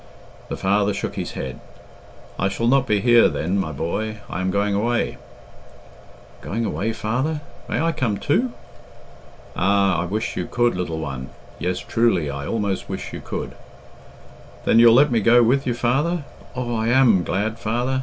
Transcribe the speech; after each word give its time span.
The 0.49 0.57
father 0.57 0.95
shook 0.95 1.13
his 1.13 1.33
head. 1.33 1.59
"I 2.39 2.49
shall 2.49 2.65
not 2.67 2.87
be 2.87 3.01
here 3.01 3.29
then, 3.29 3.59
my 3.59 3.71
boy. 3.71 4.17
I 4.31 4.41
am 4.41 4.49
going 4.49 4.73
away" 4.73 5.17
"Going 6.41 6.65
away, 6.65 6.91
father? 6.91 7.41
May 7.69 7.79
I 7.79 7.91
come 7.91 8.17
too?" 8.17 8.51
"Ah! 9.55 10.01
I 10.01 10.05
wish 10.05 10.35
you 10.35 10.47
could, 10.47 10.75
little 10.75 10.97
one. 10.97 11.29
Yes, 11.59 11.77
truly 11.77 12.31
I 12.31 12.47
almost 12.47 12.89
wish 12.89 13.13
you 13.13 13.21
could." 13.21 13.51
"Then 14.65 14.79
you'll 14.79 14.95
let 14.95 15.11
me 15.11 15.19
go 15.19 15.43
with 15.43 15.67
you, 15.67 15.75
father! 15.75 16.23
Oh, 16.55 16.73
I 16.75 16.87
am 16.87 17.23
glad, 17.23 17.59
father." 17.59 17.99